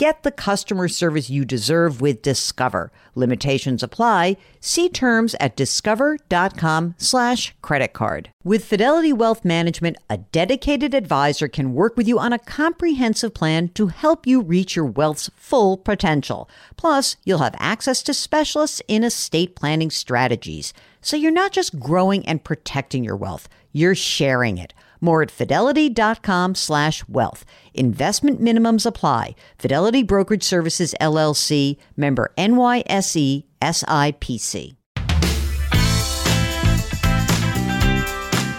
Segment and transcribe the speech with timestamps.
[0.00, 2.90] Get the customer service you deserve with Discover.
[3.14, 4.38] Limitations apply.
[4.58, 8.30] See terms at discover.com slash credit card.
[8.42, 13.68] With Fidelity Wealth Management, a dedicated advisor can work with you on a comprehensive plan
[13.74, 16.48] to help you reach your wealth's full potential.
[16.78, 20.72] Plus, you'll have access to specialists in estate planning strategies.
[21.02, 24.72] So you're not just growing and protecting your wealth, you're sharing it.
[25.00, 27.44] More at fidelity.com slash wealth.
[27.74, 29.34] Investment minimums apply.
[29.58, 34.76] Fidelity Brokerage Services LLC, member NYSE SIPC.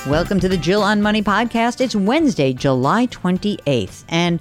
[0.08, 1.80] Welcome to the Jill on Money podcast.
[1.80, 4.04] It's Wednesday, July 28th.
[4.10, 4.40] And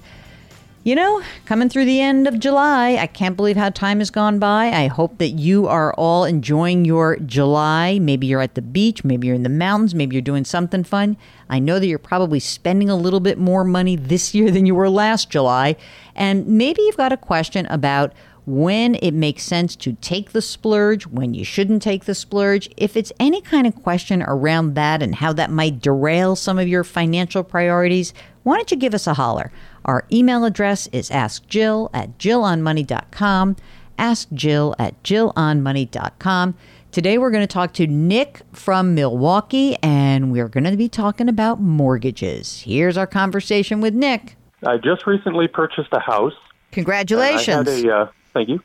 [0.83, 4.39] you know, coming through the end of July, I can't believe how time has gone
[4.39, 4.69] by.
[4.69, 7.99] I hope that you are all enjoying your July.
[7.99, 11.17] Maybe you're at the beach, maybe you're in the mountains, maybe you're doing something fun.
[11.49, 14.73] I know that you're probably spending a little bit more money this year than you
[14.73, 15.75] were last July.
[16.15, 18.13] And maybe you've got a question about
[18.45, 22.69] when it makes sense to take the splurge, when you shouldn't take the splurge.
[22.77, 26.67] If it's any kind of question around that and how that might derail some of
[26.67, 29.51] your financial priorities, why don't you give us a holler?
[29.85, 33.55] Our email address is askjill at jillonmoney.com.
[33.97, 36.55] Ask Jill at jillonmoney.com.
[36.91, 41.29] Today we're going to talk to Nick from Milwaukee and we're going to be talking
[41.29, 42.61] about mortgages.
[42.61, 44.35] Here's our conversation with Nick.
[44.65, 46.33] I just recently purchased a house.
[46.71, 47.67] Congratulations.
[47.67, 48.59] I had a, uh, thank you.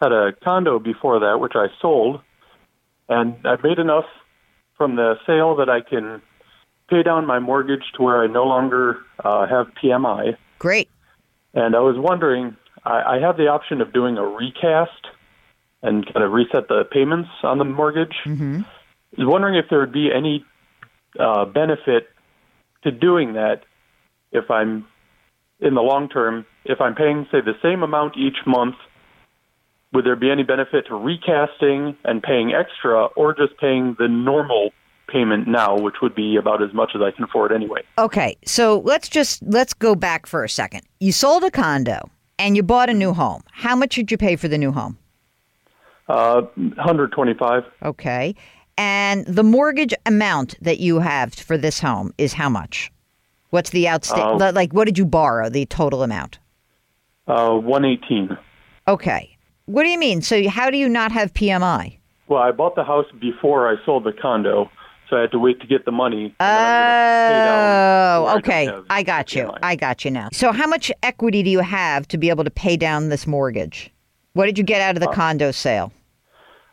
[0.00, 2.20] Had a condo before that, which I sold,
[3.08, 4.06] and I've made enough
[4.76, 6.22] from the sale that I can
[6.88, 10.36] pay down my mortgage to where I no longer uh, have PMI.
[10.58, 10.88] Great.
[11.54, 15.06] And I was wondering, I, I have the option of doing a recast
[15.82, 18.14] and kind of reset the payments on the mortgage.
[18.24, 18.60] Mm-hmm.
[18.62, 20.44] I was wondering if there would be any
[21.18, 22.08] uh, benefit
[22.84, 23.62] to doing that
[24.32, 24.86] if I'm
[25.60, 28.74] in the long term, if I'm paying, say, the same amount each month,
[29.92, 34.70] would there be any benefit to recasting and paying extra or just paying the normal
[35.08, 37.82] payment now, which would be about as much as I can afford anyway?
[37.98, 40.82] Okay, so let's just let's go back for a second.
[41.00, 43.42] You sold a condo and you bought a new home.
[43.52, 44.98] How much did you pay for the new home?
[46.08, 47.64] Uh, 125.
[47.82, 48.34] Okay.
[48.78, 52.90] And the mortgage amount that you have for this home is how much?
[53.50, 54.40] What's the outstanding?
[54.40, 55.50] Uh, like, what did you borrow?
[55.50, 56.38] The total amount?
[57.28, 58.36] Uh, 118.
[58.88, 59.31] Okay.
[59.66, 60.22] What do you mean?
[60.22, 61.98] So, how do you not have PMI?
[62.28, 64.70] Well, I bought the house before I sold the condo,
[65.08, 66.34] so I had to wait to get the money.
[66.40, 68.66] Oh, okay.
[68.66, 69.44] don't I got you.
[69.44, 69.58] PMI.
[69.62, 70.28] I got you now.
[70.32, 73.90] So, how much equity do you have to be able to pay down this mortgage?
[74.34, 75.92] What did you get out of the condo sale?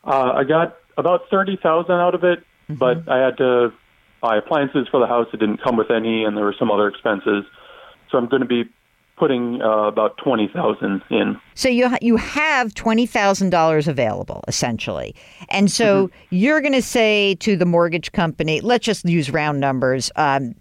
[0.05, 2.39] Uh, I got about 30000 out of it,
[2.69, 2.75] Mm-hmm.
[2.77, 3.73] but I had to
[4.21, 5.25] buy appliances for the house.
[5.33, 7.43] It didn't come with any, and there were some other expenses.
[8.11, 8.65] So I'm going to be
[9.19, 11.39] putting uh, about 20000 in.
[11.55, 15.13] So you you have twenty thousand dollars available essentially,
[15.49, 20.09] and so you're going to say to the mortgage company, let's just use round numbers.
[20.15, 20.55] Um,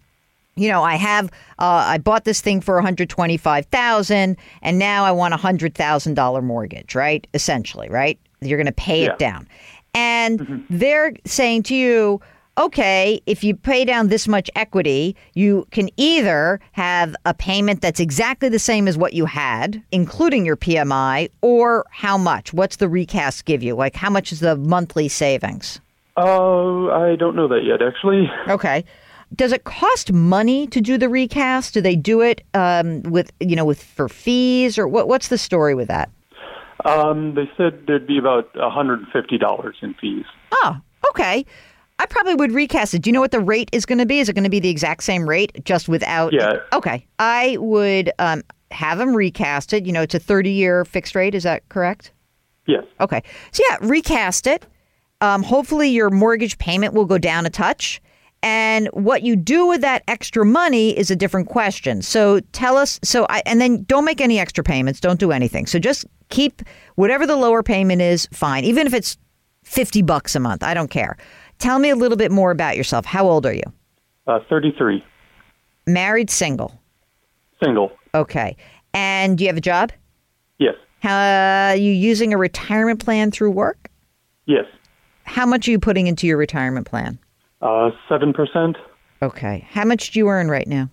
[0.57, 1.27] you know, I have
[1.61, 5.33] uh, I bought this thing for one hundred twenty five thousand, and now I want
[5.35, 7.25] a hundred thousand dollar mortgage, right?
[7.33, 8.19] Essentially, right?
[8.41, 9.13] You're going to pay Yeah.
[9.13, 9.49] it down,
[9.95, 12.21] and they're saying to you.
[12.59, 18.01] Okay, if you pay down this much equity, you can either have a payment that's
[18.01, 22.53] exactly the same as what you had, including your PMI, or how much?
[22.53, 23.77] What's the recast give you?
[23.77, 25.81] Like, how much is the monthly savings?
[26.17, 28.29] Oh, I don't know that yet, actually.
[28.49, 28.85] Okay.
[29.37, 31.75] Does it cost money to do the recast?
[31.75, 35.07] Do they do it um, with you know with for fees or what?
[35.07, 36.11] What's the story with that?
[36.85, 40.25] Um, they said there'd be about $150 in fees.
[40.53, 40.77] Oh,
[41.11, 41.45] okay.
[41.99, 43.03] I probably would recast it.
[43.03, 44.21] Do you know what the rate is going to be?
[44.21, 46.33] Is it going to be the exact same rate, just without?
[46.33, 46.61] Yeah.
[46.73, 47.06] Okay.
[47.19, 49.85] I would um, have them recast it.
[49.85, 51.35] You know, it's a thirty-year fixed rate.
[51.35, 52.12] Is that correct?
[52.67, 52.85] Yes.
[53.00, 53.23] Okay.
[53.50, 54.67] So yeah, recast it.
[55.21, 58.01] Um, hopefully, your mortgage payment will go down a touch.
[58.41, 62.03] And what you do with that extra money is a different question.
[62.03, 63.01] So tell us.
[63.03, 65.01] So I and then don't make any extra payments.
[65.01, 65.67] Don't do anything.
[65.67, 66.62] So just keep
[66.94, 68.29] whatever the lower payment is.
[68.33, 69.19] Fine, even if it's
[69.65, 70.62] fifty bucks a month.
[70.62, 71.17] I don't care.
[71.58, 73.05] Tell me a little bit more about yourself.
[73.05, 73.62] How old are you?
[74.26, 75.05] Uh, 33.
[75.87, 76.78] Married, single.
[77.62, 77.90] Single.
[78.14, 78.56] Okay.
[78.94, 79.93] And do you have a job?
[80.58, 80.75] Yes.
[81.02, 83.90] Uh, you using a retirement plan through work?
[84.46, 84.64] Yes.
[85.25, 87.19] How much are you putting into your retirement plan?
[87.60, 88.76] Uh, 7%,
[89.20, 89.66] Okay.
[89.70, 90.88] How much do you earn right now?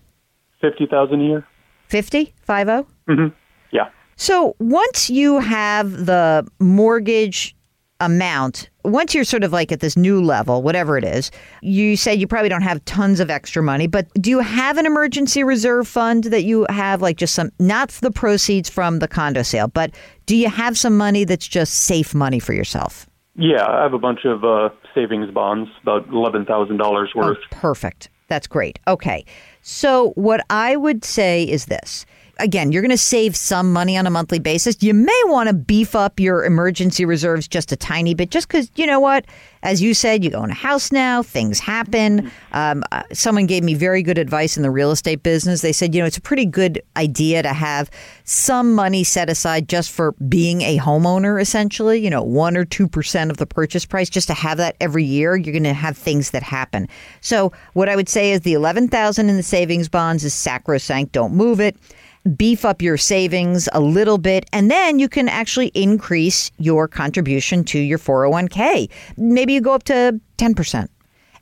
[0.60, 1.46] 50000 a year.
[1.88, 2.34] 50?
[2.42, 2.86] 50?
[3.06, 3.26] hmm
[3.70, 3.88] Yeah.
[4.16, 7.54] So once you have the mortgage
[8.00, 11.30] amount, once you're sort of like at this new level, whatever it is,
[11.62, 14.86] you said you probably don't have tons of extra money, but do you have an
[14.86, 19.42] emergency reserve fund that you have like just some, not the proceeds from the condo
[19.42, 19.90] sale, but
[20.26, 23.06] do you have some money that's just safe money for yourself?
[23.34, 27.14] Yeah, I have a bunch of uh, savings bonds, about $11,000 worth.
[27.16, 28.08] Oh, perfect.
[28.28, 28.78] That's great.
[28.88, 29.24] Okay.
[29.62, 32.06] So, what I would say is this.
[32.38, 34.82] Again, you're going to save some money on a monthly basis.
[34.82, 38.70] You may want to beef up your emergency reserves just a tiny bit, just because,
[38.76, 39.24] you know what?
[39.62, 42.30] As you said, you own a house now, things happen.
[42.52, 45.62] Um, uh, someone gave me very good advice in the real estate business.
[45.62, 47.90] They said, you know, it's a pretty good idea to have
[48.24, 53.30] some money set aside just for being a homeowner, essentially, you know, one or 2%
[53.30, 55.36] of the purchase price, just to have that every year.
[55.36, 56.86] You're going to have things that happen.
[57.22, 61.12] So, what I would say is the 11000 in the savings bonds is sacrosanct.
[61.12, 61.76] Don't move it
[62.26, 67.64] beef up your savings a little bit, and then you can actually increase your contribution
[67.64, 68.90] to your 401k.
[69.16, 70.88] Maybe you go up to 10%.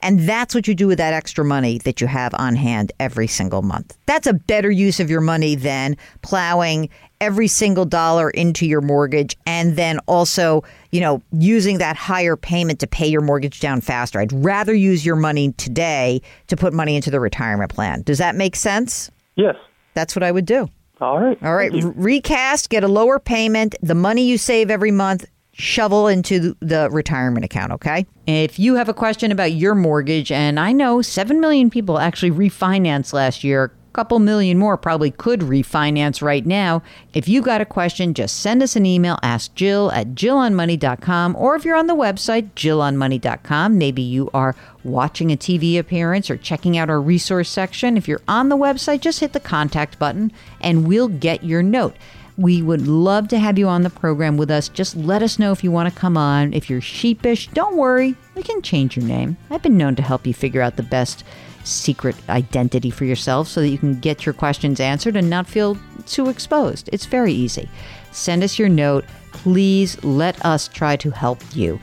[0.04, 3.26] And that's what you do with that extra money that you have on hand every
[3.26, 3.96] single month.
[4.04, 6.90] That's a better use of your money than plowing
[7.22, 12.80] every single dollar into your mortgage and then also, you know, using that higher payment
[12.80, 14.20] to pay your mortgage down faster.
[14.20, 18.02] I'd rather use your money today to put money into the retirement plan.
[18.02, 19.10] Does that make sense?
[19.36, 19.56] Yes.
[19.94, 20.68] That's what I would do.
[21.00, 21.38] All right.
[21.42, 21.70] All right.
[21.72, 21.88] Thank you.
[21.90, 23.74] r- recast, get a lower payment.
[23.82, 28.06] The money you save every month, shovel into the retirement account, okay?
[28.26, 32.30] If you have a question about your mortgage, and I know 7 million people actually
[32.32, 36.82] refinanced last year, a couple million more probably could refinance right now.
[37.14, 41.54] If you got a question, just send us an email, ask Jill at jillonmoney.com, or
[41.54, 46.76] if you're on the website, jillonmoney.com, maybe you are watching a TV appearance or checking
[46.76, 47.96] out our resource section.
[47.96, 51.94] If you're on the website, just hit the contact button and we'll get your note.
[52.36, 54.68] We would love to have you on the program with us.
[54.68, 56.52] Just let us know if you want to come on.
[56.52, 58.16] If you're sheepish, don't worry.
[58.34, 59.36] We can change your name.
[59.50, 61.24] I've been known to help you figure out the best
[61.64, 65.76] secret identity for yourself so that you can get your questions answered and not feel
[66.06, 66.88] too exposed.
[66.92, 67.68] It's very easy.
[68.12, 69.04] Send us your note.
[69.32, 71.80] Please let us try to help you.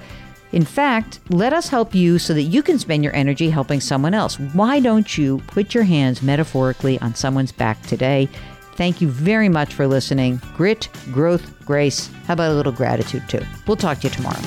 [0.52, 4.14] In fact, let us help you so that you can spend your energy helping someone
[4.14, 4.38] else.
[4.40, 8.28] Why don't you put your hands metaphorically on someone's back today?
[8.76, 10.42] Thank you very much for listening.
[10.56, 12.10] Grit, growth, grace.
[12.26, 13.42] How about a little gratitude too?
[13.68, 14.42] We'll talk to you tomorrow.